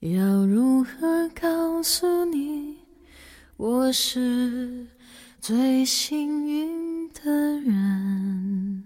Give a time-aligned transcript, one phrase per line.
[0.00, 2.76] 要如何告诉你，
[3.56, 4.86] 我是
[5.40, 8.84] 最幸运的人？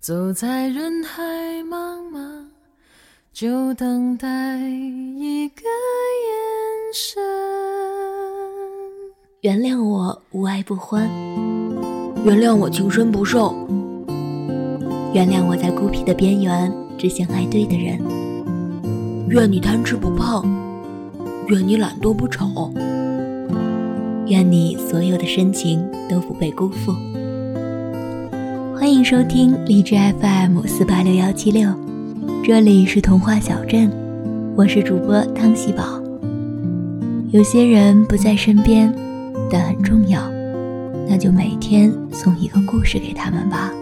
[0.00, 1.22] 走在人海
[1.62, 2.46] 茫茫，
[3.34, 7.22] 就等待一个眼神。
[9.42, 11.06] 原谅我无爱不欢，
[12.24, 13.54] 原谅我情深不寿，
[15.12, 18.00] 原谅我在孤僻的边缘只想爱对的人。
[19.28, 20.44] 愿你贪吃不胖，
[21.48, 22.72] 愿你懒惰不丑，
[24.28, 26.92] 愿你所有的深情都不被辜负。
[28.72, 31.68] 欢迎收听荔枝 FM 四八六幺七六，
[32.44, 33.90] 这里是童话小镇，
[34.54, 36.00] 我是主播汤喜宝。
[37.32, 38.94] 有些人不在身边，
[39.50, 40.22] 但很重要，
[41.08, 43.72] 那就每天送一个故事给他们吧。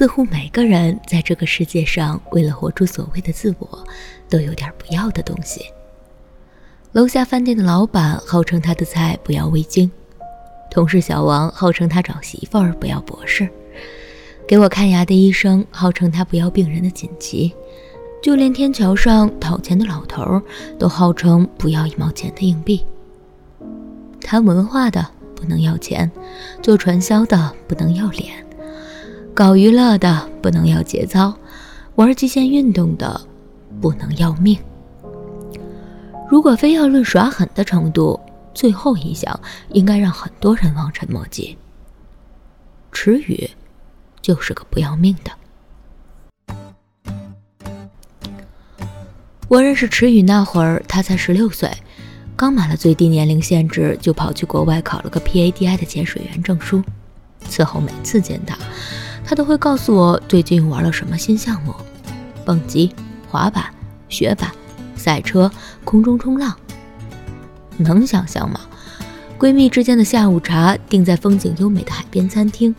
[0.00, 3.86] 似乎每个人在这个世界上，为了活出所谓的自我，
[4.30, 5.66] 都有点不要的东西。
[6.92, 9.90] 楼下饭店的老板号称他的菜不要味精，
[10.70, 13.46] 同事小王号称他找媳妇儿不要博士，
[14.48, 17.52] 给我看牙的医生号称他不要病人的锦旗，
[18.22, 20.40] 就连天桥上讨钱的老头
[20.78, 22.82] 都号称不要一毛钱的硬币。
[24.22, 25.06] 谈文化的
[25.36, 26.10] 不能要钱，
[26.62, 28.46] 做传销的不能要脸。
[29.40, 31.34] 搞娱乐的不能要节操，
[31.94, 33.18] 玩极限运动的
[33.80, 34.58] 不能要命。
[36.28, 38.20] 如果非要论耍狠的程度，
[38.52, 41.56] 最后一项应该让很多人望尘莫及。
[42.92, 43.48] 池宇
[44.20, 45.32] 就是个不要命的。
[49.48, 51.70] 我认识池宇那会儿，他才十六岁，
[52.36, 56.84] 刚满了最低年龄限制，就跑去国外考了个 PADI 的潜水员证书。
[57.48, 58.54] 此后每次见他。
[59.30, 61.72] 他都会告诉我最近玩了什么新项目：
[62.44, 62.92] 蹦极、
[63.28, 63.72] 滑板、
[64.08, 64.50] 雪板、
[64.96, 65.48] 赛车、
[65.84, 66.52] 空中冲浪。
[67.76, 68.58] 能想象吗？
[69.38, 72.74] 闺蜜之间的下午茶定在风景优美的海边餐厅，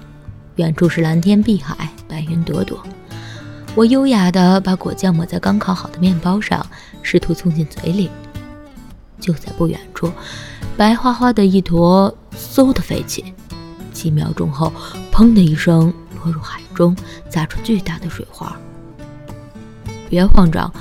[0.58, 2.84] 远处是蓝天碧海，白云朵朵。
[3.74, 6.66] 我优雅地把果酱抹在刚烤好的面包上，
[7.02, 8.10] 试图送进嘴里。
[9.22, 10.12] 就在不远处，
[10.76, 13.34] 白花花的一坨嗖的飞起，
[13.94, 14.74] 几秒钟后，
[15.14, 15.94] 砰的一声。
[16.24, 16.96] 落入海中，
[17.30, 18.56] 砸出巨大的水花。
[20.09, 20.72] 别慌张，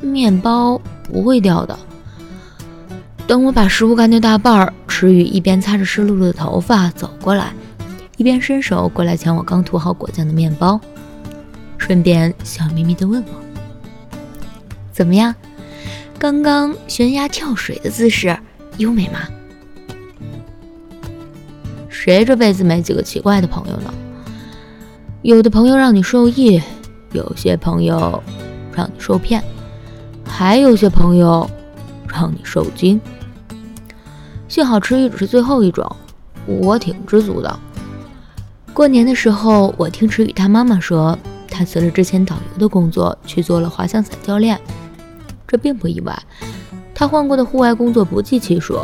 [0.00, 1.78] 面包不会掉的。
[3.26, 7.52] 等我把食物干掉大半儿，池宇一边擦着湿漉漉的头发走过来，
[8.16, 10.80] 一边伸手过来抢我刚涂好果酱的面包，
[11.78, 13.40] 顺便笑眯眯地问我
[14.92, 15.34] ：“怎么样？
[16.18, 18.36] 刚刚悬崖跳水的姿势
[18.78, 19.20] 优美吗？
[21.88, 23.94] 谁这辈子没几个奇怪的朋友呢？”
[25.22, 26.62] 有的朋友让你受益，
[27.12, 28.22] 有些朋友
[28.72, 29.44] 让你受骗，
[30.24, 31.48] 还有些朋友
[32.08, 32.98] 让你受惊。
[34.48, 35.94] 幸好池宇只是最后一种，
[36.46, 37.58] 我挺知足的。
[38.72, 44.58] 过年的时候，我听池宇他妈妈说，他辞了之前导游的工作，去做了滑翔伞教练。
[45.46, 46.18] 这并不意外，
[46.94, 48.80] 他换过的户外工作不计其数。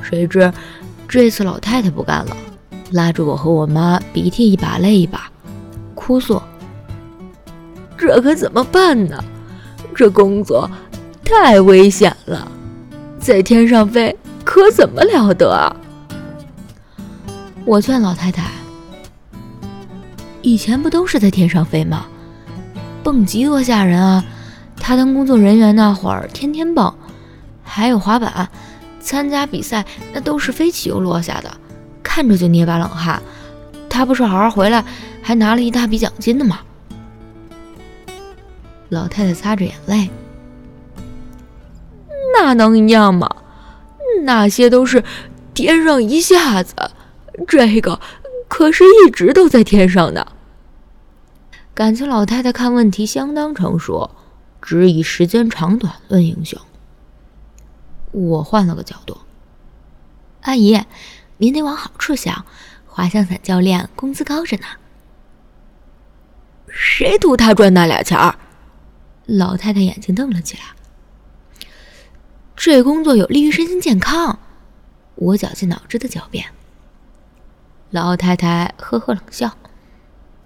[0.00, 0.50] 谁知
[1.06, 2.34] 这次老太太不干了，
[2.92, 5.30] 拉着我和我妈，鼻涕一把泪一把。
[6.04, 6.42] 哭诉
[7.96, 9.24] ：“这可怎么办呢？
[9.96, 10.70] 这工作
[11.24, 12.46] 太危险了，
[13.18, 15.74] 在天上飞可怎么了得啊！”
[17.64, 18.50] 我劝老太太
[20.42, 22.04] ：“以前不都是在天上飞吗？
[23.02, 24.22] 蹦极多吓人啊！
[24.76, 26.94] 他当工作人员那会儿，天天蹦，
[27.62, 28.50] 还有滑板，
[29.00, 31.50] 参加比赛那都是飞起又落下的，
[32.02, 33.22] 看着就捏把冷汗。
[33.88, 34.84] 他不是好好回来？”
[35.24, 36.60] 还拿了一大笔奖金呢嘛！
[38.90, 40.10] 老太太擦着眼泪，
[42.36, 43.34] 那能一样吗？
[44.24, 45.02] 那些都是
[45.54, 46.74] 天上一下子，
[47.48, 47.98] 这个
[48.48, 50.26] 可是一直都在天上呢。
[51.72, 54.10] 感情老太太看问题相当成熟，
[54.60, 56.60] 只以时间长短论英雄。
[58.12, 59.16] 我换了个角度，
[60.42, 60.78] 阿姨，
[61.38, 62.44] 您得往好处想，
[62.86, 64.64] 滑翔伞教练工资高着呢。
[66.76, 68.34] 谁图他赚那俩钱儿？
[69.26, 70.64] 老太太眼睛瞪了起来。
[72.56, 74.38] 这工作有利于身心健康，
[75.14, 76.46] 我绞尽脑汁的狡辩。
[77.90, 79.56] 老太太呵呵冷笑：“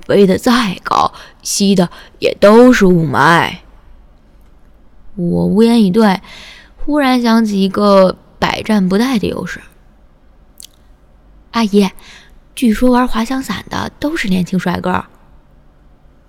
[0.06, 3.56] 飞得再高，吸的也都是雾霾。”
[5.16, 6.20] 我无言以对，
[6.76, 9.60] 忽然想起一个百战不殆的优势。
[11.52, 11.90] 阿姨，
[12.54, 15.04] 据说玩滑翔伞的都是年轻帅哥。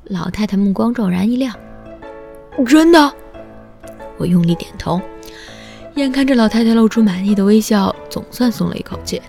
[0.10, 1.56] 老太太目光骤然一亮
[2.68, 3.14] ：“真的？”
[4.18, 5.00] 我用力点头，
[5.96, 9.22] 眼看着老太太露出满意的微笑，总算松了一口气。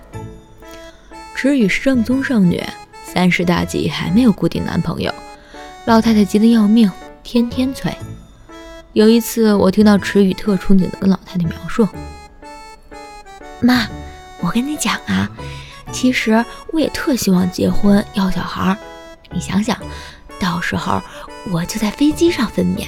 [1.35, 2.63] 池宇是正宗剩女，
[3.03, 5.13] 三十大几还没有固定男朋友，
[5.85, 6.91] 老太太急得要命，
[7.21, 7.95] 天天催。
[8.93, 11.87] 有一次，我听到池宇特憧憬的跟老太太描述
[13.61, 13.87] ：“妈，
[14.41, 15.29] 我跟你讲啊，
[15.91, 16.43] 其实
[16.73, 18.77] 我也特希望结婚要小孩儿。
[19.33, 19.77] 你想想，
[20.41, 20.99] 到时候
[21.51, 22.87] 我就在飞机上分娩，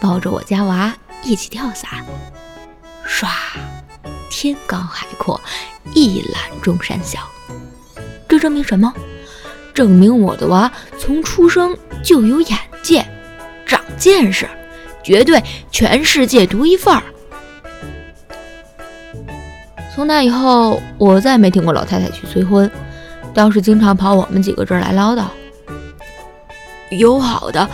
[0.00, 0.94] 抱着我家娃
[1.24, 1.90] 一起跳伞，
[3.04, 3.26] 唰，
[4.30, 5.40] 天高海阔，
[5.92, 7.18] 一览众山小。
[8.28, 8.94] 这证明什么？
[9.74, 13.04] 证明我的娃从出生就有眼界，
[13.66, 14.48] 长见识。”
[15.00, 17.02] 绝对全世界独一份儿。
[19.94, 22.70] 从那以后，我再没听过老太太去催婚，
[23.32, 25.24] 倒是经常跑我们几个这儿来唠叨。
[26.90, 27.68] 有好的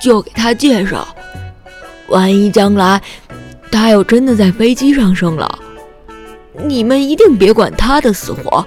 [0.00, 1.06] 就给他介绍，
[2.08, 3.00] 万一将来
[3.70, 5.58] 他要真的在飞机上生了，
[6.64, 8.66] 你们一定别管他的死活，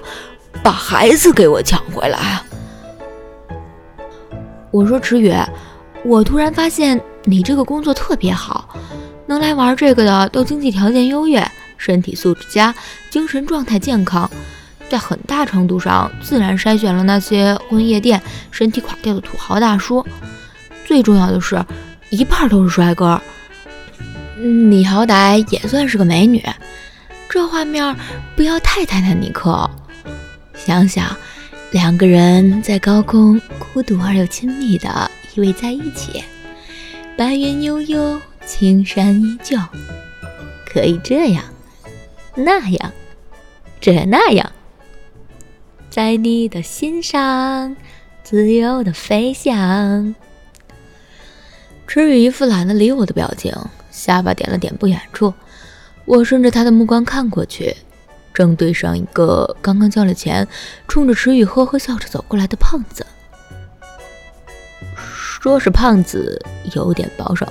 [0.62, 2.40] 把孩子给我抢回来。
[4.70, 5.32] 我说池宇，
[6.04, 7.00] 我突然发现。
[7.26, 8.68] 你这个工作特别好，
[9.24, 11.42] 能来玩这个的都经济条件优越，
[11.78, 12.74] 身体素质佳，
[13.08, 14.30] 精神状态健康，
[14.88, 18.20] 在很大程度上自然筛选了那些混夜店、
[18.50, 20.04] 身体垮掉的土豪大叔。
[20.84, 21.64] 最重要的是，
[22.10, 23.20] 一半都是帅哥。
[24.36, 26.44] 你好歹也算是个美女，
[27.28, 27.96] 这画面
[28.36, 29.70] 不要太泰坦尼克。
[30.54, 31.16] 想想，
[31.72, 36.22] 两个人在高空孤独而又亲密的依偎在一起。
[37.16, 39.56] 白云悠悠，青山依旧，
[40.66, 41.42] 可以这样，
[42.34, 42.92] 那样，
[43.80, 44.50] 这那样，
[45.94, 47.76] 在你的心上
[48.24, 50.12] 自由的飞翔。
[51.86, 53.54] 池宇一副懒得理我的表情，
[53.92, 55.32] 下巴点了点不远处。
[56.04, 57.76] 我顺着他的目光看过去，
[58.32, 60.48] 正对上一个刚刚交了钱，
[60.88, 63.06] 冲着池宇呵呵笑着走过来的胖子。
[64.96, 66.44] 说是胖子
[66.74, 67.46] 有点保守，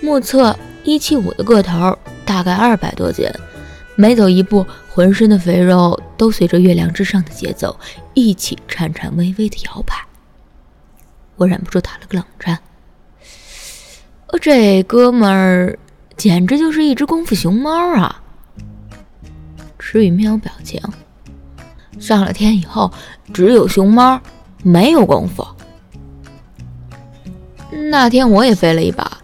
[0.00, 3.30] 目测一七五的个头，大概二百多斤，
[4.02, 7.78] 每走一步，浑身的肥肉都随着月亮之上的节奏
[8.14, 9.94] 一起颤颤巍巍的摇摆。
[11.36, 12.58] 我忍不住打了个冷战。
[14.40, 15.78] 这哥们儿
[16.16, 18.20] 简直就是一只功夫熊猫啊！
[19.78, 20.82] 池宇面无表情。
[22.00, 22.90] 上了天以后，
[23.32, 24.20] 只有熊猫，
[24.64, 25.46] 没有功夫。
[27.70, 29.18] 那天我也飞了一把，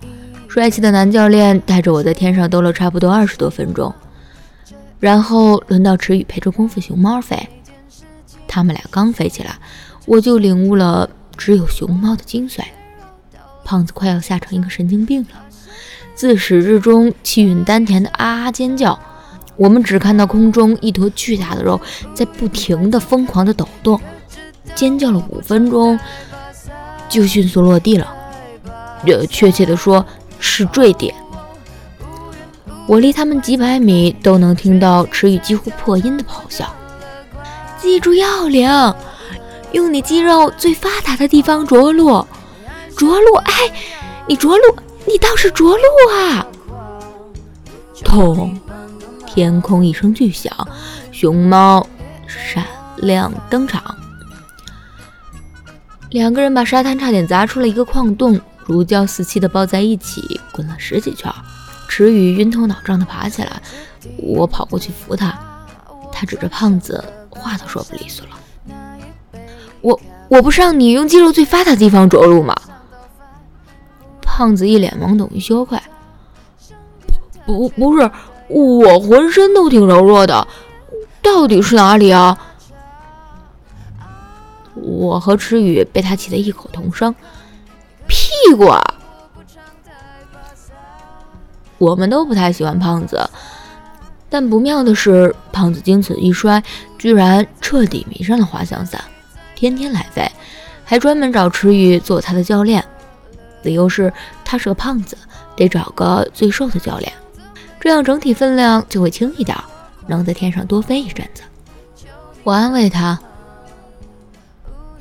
[0.46, 3.92] 帅气的男教练带着我在天上兜了差不多二十多分钟，
[5.00, 7.49] 然后轮到池宇陪着功夫熊猫飞。
[8.47, 9.59] 他们俩刚飞起来，
[10.06, 12.61] 我就领悟了只有熊猫的精髓。
[13.65, 15.45] 胖子快要吓成一个神经病了，
[16.15, 18.99] 自始至终气韵丹田的啊啊尖叫，
[19.56, 21.78] 我们只看到空中一坨巨大的肉
[22.14, 24.00] 在不停的疯狂的抖动，
[24.75, 26.00] 尖叫了五分钟，
[27.11, 28.11] 就迅速落地了。
[29.05, 30.05] 呃，确切的说
[30.40, 31.14] 是坠点。
[32.88, 36.64] 我离他们几百米都能听到池宇几乎破音的咆哮。
[37.78, 38.95] 记住要领，
[39.73, 42.26] 用你肌肉最发达的地方着陆。
[42.97, 43.52] 着陆，哎，
[44.26, 44.75] 你着陆，
[45.07, 46.47] 你倒是着陆啊！
[48.02, 48.59] 痛！
[49.26, 50.50] 天空一声巨响，
[51.12, 51.87] 熊猫
[52.26, 52.64] 闪
[52.97, 53.95] 亮登场。
[56.11, 58.40] 两个人把沙滩差点砸出了一个矿洞。
[58.64, 61.30] 如胶似漆的抱在一起，滚了十几圈。
[61.88, 63.61] 池宇晕头脑胀的爬起来，
[64.18, 65.37] 我跑过去扶他。
[66.12, 68.33] 他指着胖子，话都说不利索了。
[69.80, 72.54] 我我不是让你用肌肉最发达的地方着陆吗？
[74.21, 75.78] 胖子一脸懵懂与羞愧。
[77.47, 78.11] 不不是，
[78.49, 80.47] 我浑身都挺柔弱的，
[81.23, 82.38] 到底是哪里啊？
[84.75, 87.14] 我和池宇被他气得异口同声。
[88.07, 88.83] 屁股，啊
[91.78, 93.28] 我们都不太喜欢胖子，
[94.28, 96.62] 但不妙的是，胖子经此一摔，
[96.99, 99.02] 居然彻底迷上了滑翔伞，
[99.54, 100.30] 天天来飞，
[100.85, 102.85] 还专门找池宇做他的教练，
[103.62, 104.12] 理由是
[104.44, 105.16] 他是个胖子，
[105.56, 107.12] 得找个最瘦的教练，
[107.80, 109.56] 这样整体分量就会轻一点，
[110.06, 111.42] 能在天上多飞一阵子。
[112.42, 113.18] 我安慰他：“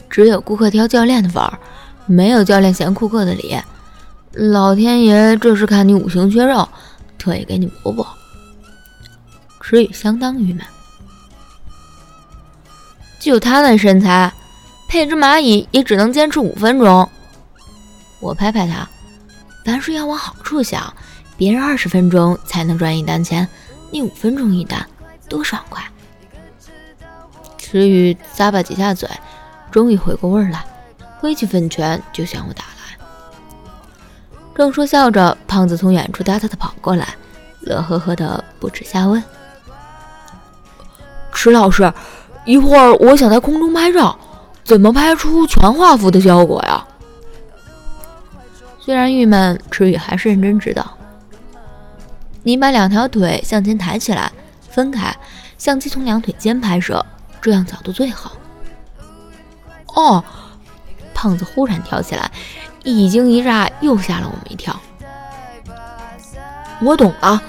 [0.09, 1.57] 只有顾客挑教练的份儿，
[2.05, 3.57] 没有教练嫌顾客的理。
[4.37, 6.69] 老天爷这是看你五行缺肉，
[7.17, 8.05] 特意给你补补。”
[9.59, 10.63] 池宇相当郁闷，
[13.19, 14.31] 就他那身材，
[14.87, 17.09] 配只蚂蚁也只能坚持五分钟。
[18.19, 18.87] 我拍拍他，
[19.65, 20.93] 凡事要往好处想，
[21.35, 23.47] 别人二十分钟才能赚一单钱，
[23.89, 24.87] 你五分钟一单，
[25.27, 25.83] 多爽快！
[27.57, 29.09] 池宇咂巴几下嘴，
[29.71, 30.63] 终于回过味儿来，
[31.19, 32.76] 挥起粉拳就向我打来。
[34.57, 37.09] 正说笑着，胖子从远处哒哒的跑过来，
[37.61, 39.23] 乐呵呵的不耻下问
[41.31, 41.93] ：“池老师，
[42.43, 44.17] 一会儿我想在空中拍照，
[44.63, 46.83] 怎么拍出全画幅的效果呀？”
[48.81, 50.97] 虽然郁闷，池宇还是认真指导
[52.41, 54.31] ：“你把两条腿向前抬起来，
[54.71, 55.15] 分开，
[55.59, 57.05] 相机从两腿间拍摄。”
[57.39, 58.31] 这样角度最好。
[59.93, 60.23] 哦，
[61.13, 62.31] 胖子忽然跳起来，
[62.95, 64.73] 一惊一乍，又吓了我们一跳。
[66.81, 67.41] 我懂了，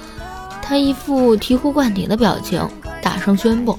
[0.61, 2.68] 他一副醍醐灌顶的表情，
[3.00, 3.78] 大声宣布：“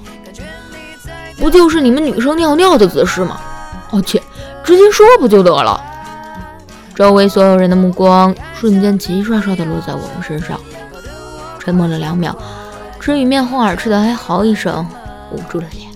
[1.38, 3.42] 不就是你们女生尿尿的姿势吗？
[3.92, 4.22] 我去，
[4.63, 5.84] 直接说不就得了？”
[6.96, 10.58] 周围所有人的目光瞬间齐刷刷地落在我们身上。
[11.60, 12.34] 沉默了两秒，
[13.01, 14.88] 池宇面红耳赤地哀嚎一声，
[15.32, 15.89] 捂住了脸。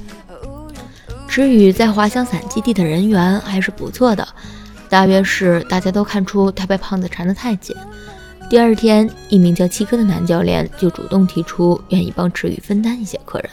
[1.28, 4.28] 池宇在滑翔伞基地的人缘还是不错的，
[4.94, 7.76] 大约是大家都看出他被胖子缠得太紧。
[8.48, 13.50] 第二天，一名叫七哥的男教练就主动提出愿意帮池宇分担一些客人。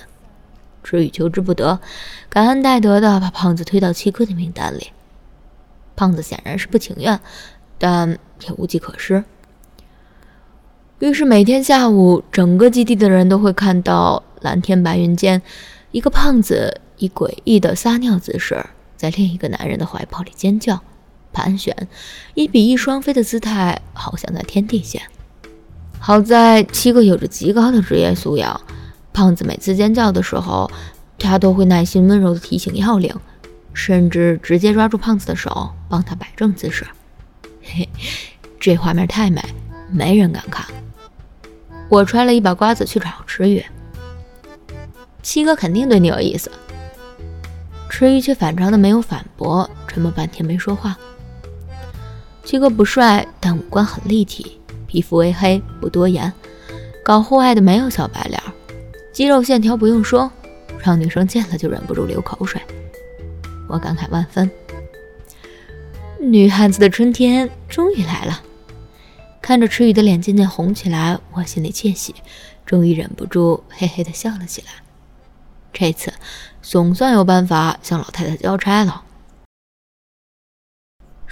[0.84, 1.80] 池宇求之不得，
[2.28, 4.90] 感恩戴德的把胖子推到七哥的名单里。
[5.96, 7.18] 胖子显然是不情愿，
[7.78, 8.10] 但
[8.42, 9.24] 也无计可施。
[10.98, 15.40] 于是每天下午，整个基地的人都会看到蓝天白云间，
[15.90, 16.82] 一个胖子。
[16.98, 18.62] 以诡异的撒尿姿势，
[18.94, 20.78] 在另一个男人的怀抱里尖叫、
[21.32, 21.88] 盘旋，
[22.34, 25.00] 以比翼双飞的姿态，好像在天地间。
[25.98, 28.60] 好在七哥有着极高的职业素养，
[29.12, 30.70] 胖子每次尖叫的时候，
[31.18, 33.14] 他都会耐心温柔地提醒要领，
[33.74, 36.86] 甚至直接抓住胖子的手，帮他摆正姿势。
[37.62, 37.88] 嘿，
[38.58, 39.44] 这画面太美，
[39.90, 40.64] 没人敢看。
[41.88, 43.64] 我揣了一把瓜子去找池宇，
[45.22, 46.50] 七哥肯定对你有意思。
[47.90, 50.96] 池宇却反常的没有反驳，沉默半天没说话。
[52.50, 56.32] 七哥不帅，但五官很立体，皮肤微黑，不多言，
[57.04, 58.42] 搞户外的没有小白脸，
[59.12, 60.28] 肌肉线条不用说，
[60.80, 62.60] 让女生见了就忍不住流口水。
[63.68, 64.50] 我感慨万分，
[66.20, 68.42] 女汉子的春天终于来了。
[69.40, 72.16] 看着池宇的脸渐渐红起来，我心里窃喜，
[72.66, 74.72] 终于忍不住嘿嘿的笑了起来。
[75.72, 76.12] 这次。
[76.62, 79.04] 总算有办法向老太太交差了。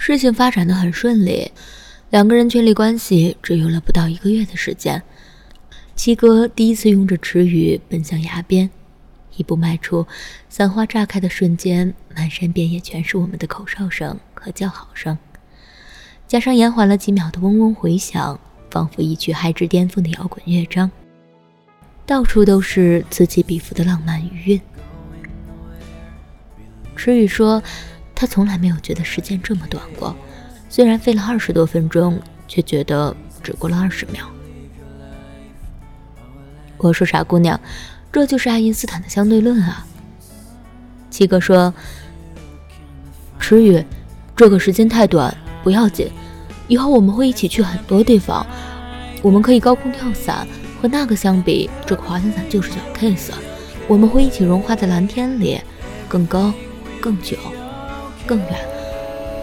[0.01, 1.51] 事情发展的很顺利，
[2.09, 5.03] 两个人确立关系只用了不到一个月的时间。
[5.93, 8.69] 七哥第一次用着池宇奔向崖边，
[9.35, 10.07] 一步迈出，
[10.47, 15.17] 伞花炸开的瞬间，满山遍野全是我们的口哨声和叫好声，
[16.25, 18.39] 加上延缓了几秒的嗡嗡回响，
[18.71, 20.89] 仿佛一曲嗨至巅峰的摇滚乐章，
[22.05, 24.61] 到处都是此起彼伏的浪漫余韵。
[26.95, 27.61] 池宇说
[28.19, 30.13] ：“他从来没有觉得时间这么短过，
[30.69, 34.29] 虽然飞了二十多分钟，却觉得只过了二十秒。”
[36.75, 37.57] 我说：“傻姑娘，
[38.11, 39.87] 这就是爱因斯坦的相对论啊。”
[41.09, 41.73] 七哥说
[43.39, 43.81] ：“池宇，
[44.35, 45.33] 这个时间太短，
[45.63, 46.11] 不要紧，
[46.67, 48.45] 以后我们会一起去很多地方，
[49.21, 50.45] 我们可以高空跳伞，
[50.81, 53.31] 和那个相比，这个滑翔伞就是小 case。
[53.87, 55.61] 我们会一起融化在蓝天里，
[56.09, 56.53] 更高。”
[57.01, 57.37] 更久，
[58.29, 58.59] 更远，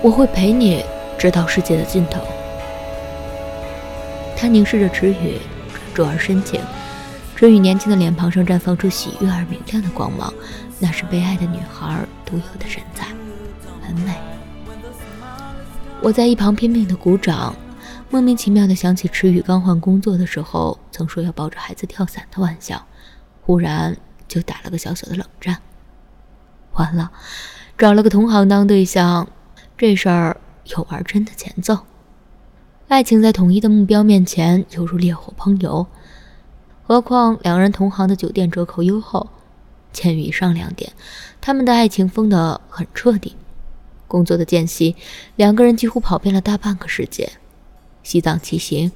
[0.00, 0.85] 我会陪你
[1.19, 2.21] 直到世界的尽头。
[4.37, 5.40] 他凝视着池宇，
[5.93, 6.61] 专注而深情。
[7.35, 10.33] 池宇年轻的脸庞上绽放出喜悦而明亮的光芒，
[10.78, 13.09] 那是被爱的女孩独有的神采，
[13.83, 14.14] 很美。
[16.00, 17.57] 我在一旁拼命的鼓掌，
[18.09, 22.87] 莫名其妙的想起池宇刚换工作的时候曾说要抱着孩子跳伞的玩笑，
[23.43, 23.97] 忽然
[24.28, 25.57] 就打了个小小的冷战。
[26.75, 27.11] 完了，
[27.78, 29.28] 找了个同行当对象，
[29.76, 31.80] 这事儿有玩真的前奏。
[32.88, 35.87] 爱情在统一的目标面前犹如烈火烹油，
[36.83, 39.28] 何况两人同行的酒店折扣优厚。
[39.92, 40.90] 鉴于以上两点，
[41.38, 43.37] 他们的爱情疯得很彻底。
[44.09, 44.97] 工作的间隙，
[45.37, 47.30] 两个人几乎跑遍了大半个世界：
[48.02, 48.90] 西藏骑行，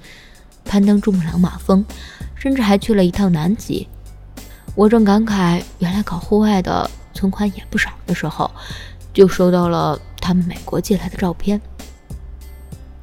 [0.65, 1.85] 攀登珠穆朗玛峰，
[2.35, 3.89] 甚至还去了一趟南极。
[4.75, 8.51] 我正感慨原来搞户外的存款也不少的时候，
[9.13, 11.61] 就收到了他们美国寄来的照片。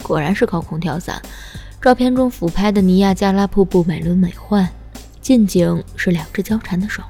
[0.03, 1.21] 果然是高空跳伞，
[1.81, 4.67] 照片中俯拍的尼亚加拉瀑布美轮美奂，
[5.21, 7.03] 近景是两只交缠的手。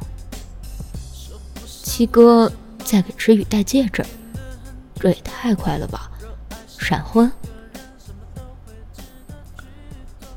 [1.66, 2.52] 七哥
[2.84, 4.06] 在给池宇戴戒指，
[5.00, 6.10] 这也太快了吧！
[6.80, 7.32] 闪婚。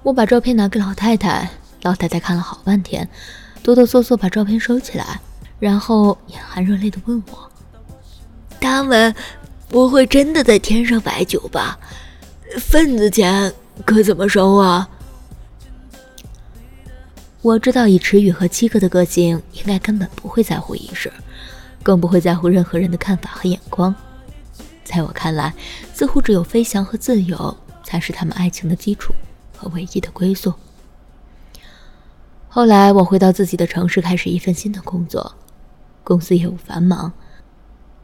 [0.03, 1.51] 我把照片拿给老太太，
[1.83, 3.09] 老太太看了好半天，
[3.63, 5.21] 哆哆嗦嗦把照片收起来，
[5.61, 7.51] 然后眼含热泪的问我
[8.59, 9.15] ：“他们
[9.69, 11.79] 不会真的在天上摆酒吧？
[12.59, 14.89] 份子钱可怎么收啊？”
[17.43, 21.13] 我知道以池宇和七哥的个性，应该根本不会在乎仪式，
[21.83, 23.95] 更不会在乎任何人的看法和眼光。
[24.83, 25.55] 在我看来，
[25.95, 29.15] 似乎只有飞翔和自由才是他们爱情的基础。
[29.61, 30.55] 和唯一的归宿。
[32.49, 35.35] 后来我回到自己的城市，开始一份新的工作。
[36.11, 37.13] 公司业务繁忙，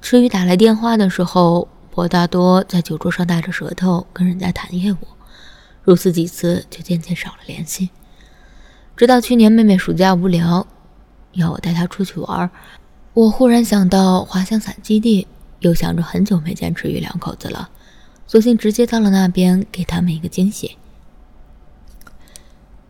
[0.00, 4.98] 池宇打来电话的时候，我大多在酒桌上带着舌头跟人家谈业务，
[5.82, 7.90] 如此几次就渐渐少了联系。
[8.96, 10.64] 直到去年妹妹暑假无聊，
[11.32, 12.48] 要我带她出去玩，
[13.12, 15.26] 我忽然想到滑翔伞基地，
[15.58, 17.68] 又想着很久没见池宇两口子了，
[18.28, 20.76] 索性直接到了那边，给他们一个惊喜。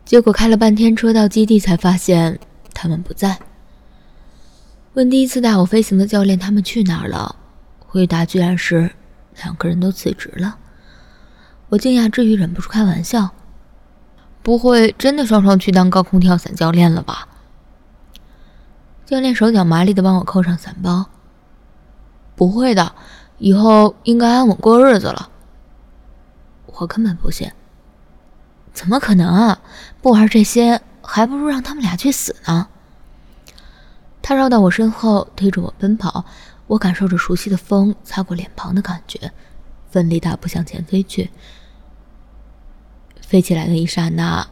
[0.05, 2.39] 结果开了半天车到基地，才发现
[2.71, 3.39] 他们不在。
[4.97, 7.35] 问第一次带我飞行的教练他们去哪儿了，
[7.77, 8.89] 回答居然是
[9.43, 10.57] 两个人都辞职了。
[11.69, 13.29] 我惊讶之余忍不住开玩笑
[14.41, 17.27] ：“不会真的双双去当高空跳伞教练了吧？”
[19.05, 21.05] 教练手脚麻利的帮我扣上伞包
[22.35, 22.95] ：“不会的，
[23.37, 25.29] 以后应该安稳过日子了。”
[26.65, 27.47] 我根本不信。
[28.73, 29.59] 怎么可能啊！
[30.01, 32.69] 不玩这些，还不如让他们俩去死呢。
[34.21, 36.25] 他绕到我身后，推着我奔跑，
[36.67, 39.31] 我感受着熟悉的风擦过脸庞的感觉，
[39.89, 41.29] 奋力大步向前飞去。
[43.21, 44.45] 飞起来的一刹那，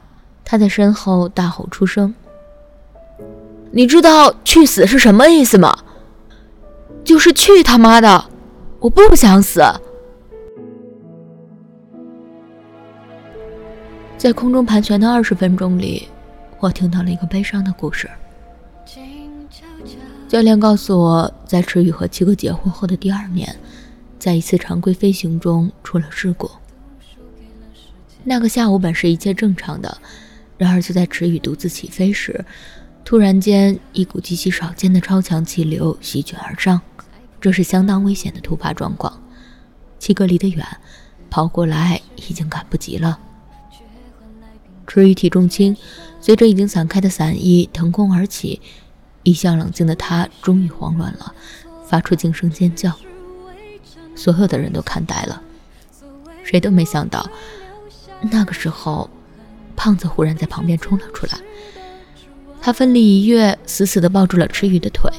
[0.44, 2.14] 他在身后大吼出声
[3.72, 5.78] ：“你知道去死是什么意思吗？
[7.04, 8.26] 就是去他妈的！
[8.80, 9.62] 我不想死。”
[14.18, 16.08] 在空中盘旋的二十分钟里，
[16.60, 18.10] 我听到了一个悲伤的故事。
[20.28, 23.56] 教练告诉我，在池宇和七哥结婚后的第二年，
[24.18, 26.50] 在一次常规飞行中出了事故。
[28.24, 29.98] 那个下午本是一切正常的，
[30.58, 32.44] 然而就在池宇独自起飞时，
[33.04, 36.82] 突然间一股极其少见的超强气流席卷而上，
[37.40, 39.22] 这是相当危险的突发状况。
[40.00, 40.66] 七哥离得远，
[41.30, 43.20] 跑过来已经赶不及了。
[44.88, 45.78] 池宇体重轻，
[46.20, 48.60] 随着已经散开的伞翼腾空而起，
[49.26, 51.36] 一向冷静的他终于慌乱了，
[51.86, 52.94] 发出惊声尖叫。
[54.16, 55.42] 所有的人都看呆了，
[56.46, 57.30] 谁都没想到，
[58.32, 59.10] 那个时候，
[59.76, 61.34] 胖子忽然在旁边冲了出来。
[62.62, 65.12] 他奋力一跃，死死地抱住了池宇的腿，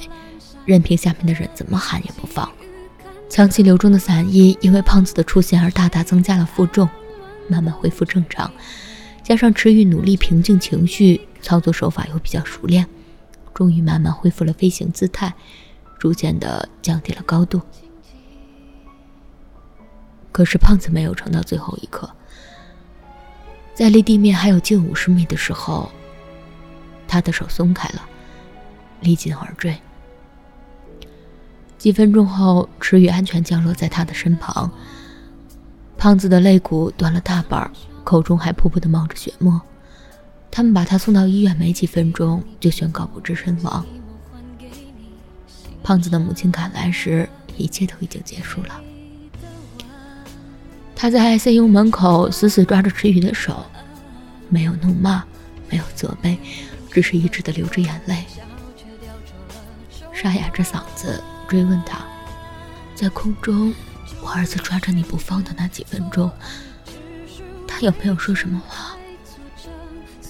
[0.64, 2.50] 任凭下面的人怎么喊也不放。
[3.28, 6.88] 强气流中的伞衣因为胖子的出现而大大增加了负重，
[7.48, 8.50] 慢慢恢复正常。
[9.22, 12.86] 加上池宇努力平静情绪，操作手法又比较熟练，
[13.56, 15.32] 终于慢慢恢复了飞行姿态，
[15.98, 17.58] 逐渐的降低了高度。
[20.30, 22.10] 可是胖子没有撑到最后一刻，
[23.74, 25.90] 在离地面还有近五十米的时候，
[27.08, 28.02] 他的手松开了，
[29.00, 29.74] 离襟而坠。
[31.78, 34.70] 几分钟后，池宇安全降落在他的身旁，
[35.96, 37.72] 胖子的肋骨断了大半。
[38.04, 39.58] 口中还噗噗的冒着血沫，
[40.50, 43.84] 他们把他送到医院，没几分钟就宣告不治身亡。
[45.82, 48.80] 胖子的母亲赶来时，一切都已经结束了。
[50.94, 53.64] 他在 ICU 门口死死抓着池宇的手，
[54.48, 55.22] 没有怒骂，
[55.68, 56.38] 没有责备，
[56.90, 58.24] 只是一直的流着眼泪，
[60.12, 61.98] 沙哑着嗓子追问他：
[62.94, 63.74] 在空中，
[64.22, 66.30] 我儿子抓着你不放的那几分钟。
[67.68, 68.95] 他有没有说什么话？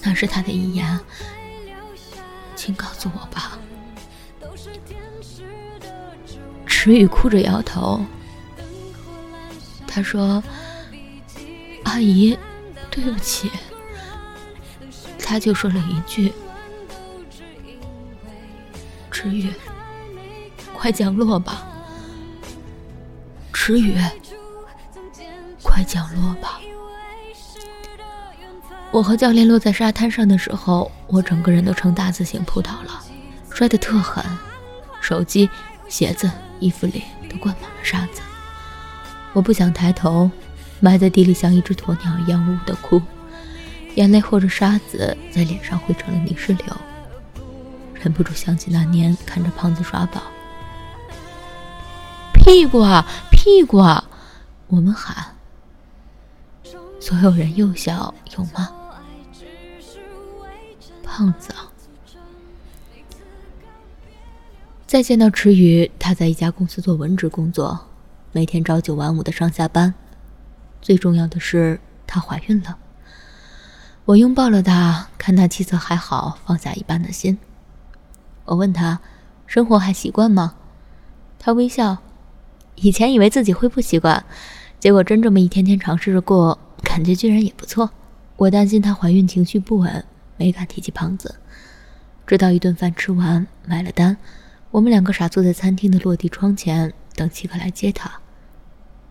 [0.07, 0.97] 那是他的遗言，
[2.55, 3.59] 请告诉我吧。
[6.65, 7.99] 池宇哭着摇头，
[9.85, 10.41] 他说
[11.83, 12.39] ：“阿姨，
[12.89, 13.51] 对不起。”
[15.19, 16.31] 他就说了一句
[19.11, 19.51] ：“池宇，
[20.73, 21.67] 快降落吧。”
[23.51, 23.97] 池宇，
[25.61, 26.61] 快降落吧。
[28.97, 32.99] 我和教练落在沙滩上的时候，我整个人都呈大字形扑倒了。
[33.51, 34.25] 摔得特狠，
[34.99, 35.47] 手机、
[35.87, 36.27] 鞋子、
[36.59, 38.21] 衣服里都灌满了沙子。
[39.33, 40.31] 我不想抬头，
[40.79, 42.99] 埋在地里像一只鸵鸟一样呜呜的哭，
[43.93, 46.65] 眼泪和着沙子在脸上汇成了泥石流。
[47.93, 50.23] 忍不住想起那年看着胖子耍宝，
[52.33, 54.03] 屁股啊屁股啊！
[54.65, 55.35] 我们喊，
[56.99, 58.67] 所有人又笑又骂。
[61.17, 61.49] 胖子！
[64.85, 67.87] 再见到池宇，他在一家公司做文职工作，
[68.31, 69.95] 每天朝九晚五的上下班。
[70.79, 72.77] 最重要的是，她怀孕了。
[74.05, 77.39] 我拥抱了她，看她气色还好，放下一半的心。
[78.45, 78.99] 我问她，
[79.47, 80.53] 生活还习惯吗？
[81.39, 81.97] 她微笑。
[82.75, 84.23] 以前以为自己会不习惯，
[84.79, 87.89] 结果真这么一天天尝试着过，感觉居然也不错。
[88.35, 90.05] 我担心她怀孕情绪不稳，
[90.37, 91.35] 没敢提起胖子。
[92.25, 94.17] 直到一顿饭吃完，买了单，
[94.71, 98.19] 我们两个傻坐在餐厅的落地窗前，等七哥来接他，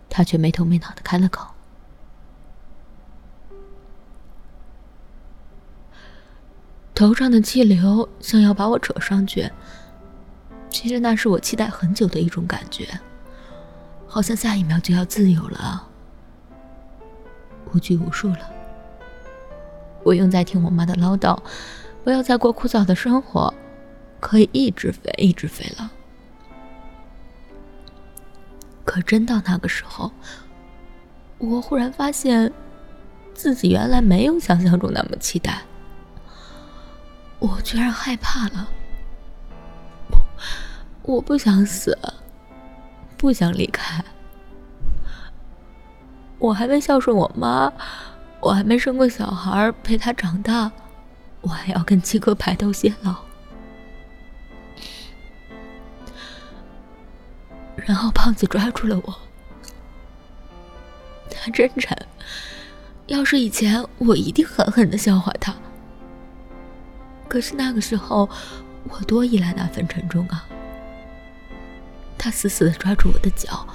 [0.08, 1.48] 他却没头没脑的开了口。
[6.94, 9.50] 头上的气流像要把我扯上去，
[10.70, 12.88] 其实那是我期待很久的一种感觉，
[14.06, 15.88] 好像下一秒就要自由了，
[17.72, 18.55] 无拘无束了。
[20.06, 21.36] 不用再听我妈的唠叨，
[22.04, 23.52] 不要再过枯燥的生活，
[24.20, 25.90] 可以一直飞，一直飞了。
[28.84, 30.12] 可真到那个时候，
[31.38, 32.52] 我忽然发现，
[33.34, 35.60] 自己原来没有想象中那么期待。
[37.40, 38.68] 我居然害怕了，
[41.02, 41.98] 我不想死，
[43.16, 44.04] 不想离开。
[46.38, 47.72] 我还没孝顺我妈，
[48.46, 50.70] 我还没生过小孩陪他长大，
[51.40, 53.16] 我还要跟七哥白头偕老。
[57.74, 59.18] 然后胖子抓住了我，
[61.28, 61.96] 他真沉。
[63.08, 65.52] 要是以前，我一定狠狠的笑话他。
[67.26, 68.28] 可是那个时候，
[68.84, 70.46] 我多依赖那份沉重啊！
[72.16, 73.66] 他死死的抓住我的脚，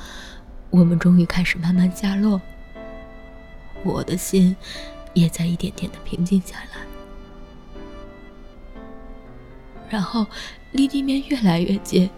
[0.69, 2.39] 我们终于开始慢慢下落。
[3.83, 4.55] 我的心
[5.13, 6.65] 也在一点点的平静下来，
[9.89, 10.25] 然后
[10.71, 12.09] 离地面越来越近，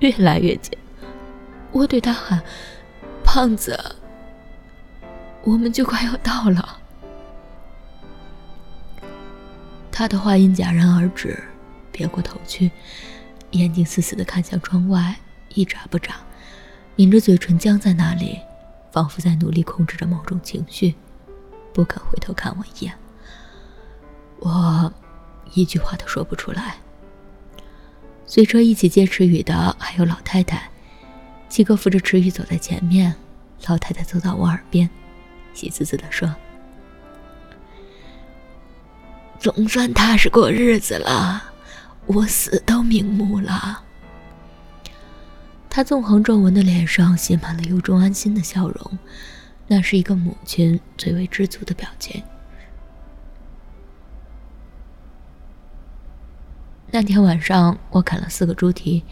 [0.00, 0.76] 越来越近。
[1.70, 2.42] 我对他喊
[3.22, 3.78] ：“胖子，
[5.44, 6.80] 我们就快要到了。”
[9.92, 11.38] 他的话音戛然而止，
[11.92, 12.70] 别过头去，
[13.50, 15.16] 眼睛死死的看向窗外，
[15.50, 16.14] 一眨不眨，
[16.96, 18.40] 抿着嘴唇僵在那里，
[18.90, 20.94] 仿佛在努力控制着某种情绪，
[21.72, 22.94] 不肯回头看我一眼。
[24.40, 24.92] 我
[25.54, 26.76] 一句话都说不出来。
[28.26, 30.70] 随车一起接池宇的还有老太太，
[31.48, 33.14] 七哥扶着池宇走在前面，
[33.66, 34.88] 老太太走到我耳边，
[35.54, 36.34] 喜滋滋地说。
[39.38, 41.42] 总算踏实过日子了，
[42.06, 43.84] 我死都瞑目了。
[45.78, 48.98] 他纵横皱纹的脸上写满了由衷安心的笑容，
[49.68, 52.20] 那是一个母亲最为知足的表情。
[56.90, 59.04] 那天晚上，我啃了四个猪蹄，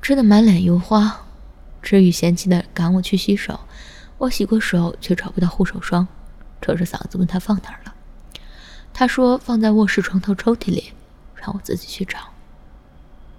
[0.00, 1.20] 吃的满脸油花。
[1.82, 3.60] 池宇嫌弃的赶我去洗手，
[4.16, 6.08] 我洗过手却找不到护手霜，
[6.62, 7.94] 扯着嗓子问他放哪儿了。
[8.94, 10.94] 他说：“放在卧室床头抽屉里，
[11.34, 12.18] 让我自己去找。”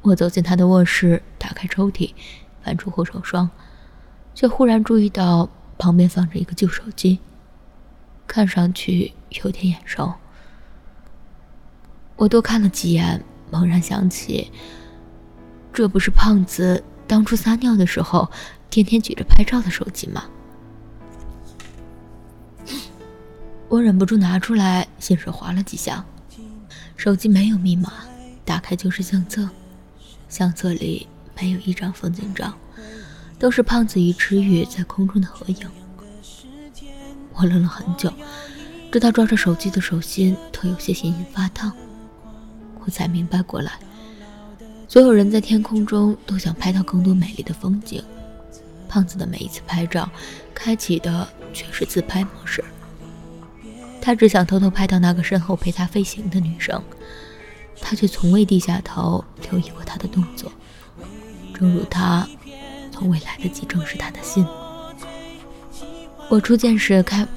[0.02, 2.14] 我走进他的卧室，打开抽屉，
[2.64, 3.50] 翻出护手霜，
[4.34, 7.20] 却忽然注意到旁边放着一个旧手机，
[8.26, 10.14] 看上去有点眼熟。
[12.16, 14.52] 我多看了几眼，猛然想起，
[15.74, 18.30] 这不是胖子当初撒尿的时候
[18.70, 20.26] 天天举着拍照的手机吗？
[23.68, 26.04] 我忍不住拿出来，信手划了几下，
[26.96, 27.92] 手机没有密码，
[28.44, 29.48] 打开就是相册，
[30.30, 32.54] 相册里没有一张风景照，
[33.38, 35.68] 都是胖子与池宇在空中的合影。
[37.34, 38.14] 我愣了很久，
[38.92, 41.72] 直到抓着手机的手心都有些隐隐发烫，
[42.86, 43.74] 我才明白过来，
[44.88, 48.04] 所有人在天空中都想拍到更多美丽的风景，
[48.88, 50.10] 胖子的每一次拍照，
[50.54, 52.64] 开启的却是自拍模式。
[54.02, 56.82] 他只想偷偷拍到那个身后陪他飞行的女生，
[57.82, 60.52] 他却从未低下头留意过他的动作，
[61.54, 62.28] 正如他
[62.92, 64.46] 从未来得及正视他的心。
[66.30, 67.28] 我初见时开，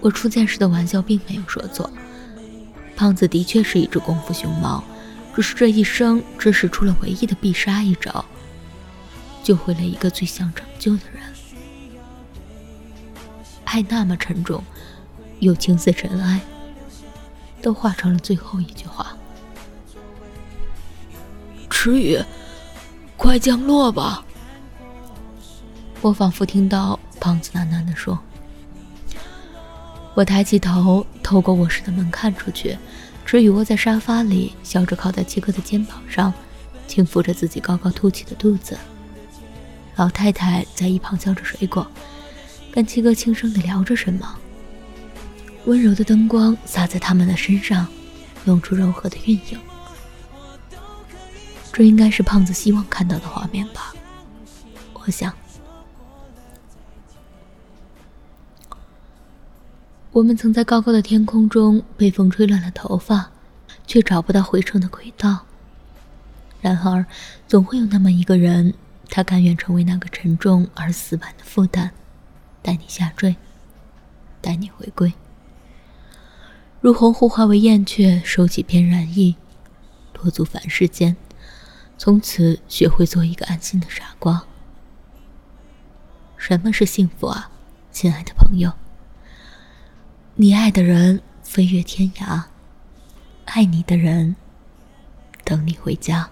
[0.00, 1.90] 我初见时的玩笑并没有说错，
[2.94, 4.84] 胖子的确是一只功夫熊猫，
[5.34, 8.24] 只是这一生只使出了唯一的必杀一招，
[9.42, 11.22] 救回了一个最想拯救的人。
[13.64, 14.62] 爱那么沉重，
[15.40, 16.40] 友情似尘埃，
[17.62, 19.16] 都化成了最后一句话。
[21.84, 22.18] 池雨，
[23.14, 24.24] 快降落吧！
[26.00, 28.18] 我仿佛听到胖子喃喃地说。
[30.14, 32.78] 我抬起头，透过卧室的门看出去。
[33.26, 36.32] 池宇窝在沙发里，笑着靠在七哥的肩膀上，
[36.88, 38.78] 轻抚着自己高高凸起的肚子。
[39.96, 41.86] 老太太在一旁削着水果，
[42.72, 44.34] 跟七哥轻声地聊着什么。
[45.66, 47.86] 温柔的灯光洒在他们的身上，
[48.42, 49.60] 弄出柔和的晕影。
[51.74, 53.92] 这应该是胖子希望看到的画面吧？
[54.92, 55.34] 我想。
[60.12, 63.28] 我们曾在高高的天空中被风吹乱了头发，
[63.88, 65.40] 却找不到回程的轨道。
[66.60, 67.04] 然而，
[67.48, 68.72] 总会有那么一个人，
[69.08, 71.90] 他甘愿成为那个沉重而死板的负担，
[72.62, 73.34] 带你下坠，
[74.40, 75.12] 带你回归。
[76.80, 79.34] 如鸿鹄化为燕雀，收起翩然翼，
[80.14, 81.16] 落足凡世间，
[82.04, 84.44] 从此学会做一个安心的傻瓜。
[86.36, 87.50] 什么是幸福啊，
[87.92, 88.70] 亲爱的朋友？
[90.34, 92.42] 你爱的人飞越天涯，
[93.46, 94.36] 爱你的人
[95.44, 96.28] 等你回家。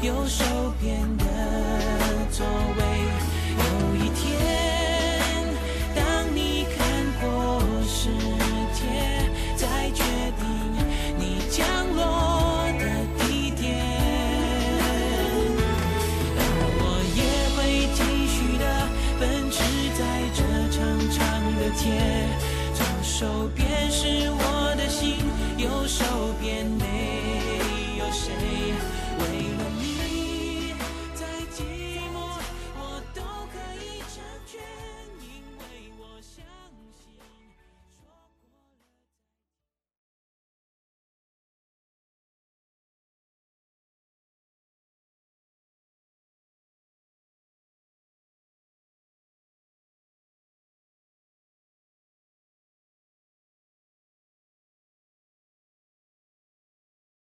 [0.00, 0.44] 右手
[0.80, 1.17] 边